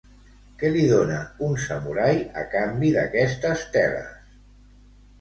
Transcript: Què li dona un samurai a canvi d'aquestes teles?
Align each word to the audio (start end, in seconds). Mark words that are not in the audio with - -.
Què 0.63 0.71
li 0.75 0.85
dona 0.91 1.17
un 1.49 1.53
samurai 1.65 2.17
a 2.45 2.49
canvi 2.57 2.93
d'aquestes 2.99 3.71
teles? 3.81 4.13